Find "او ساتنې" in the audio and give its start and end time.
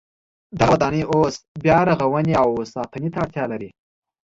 2.43-3.09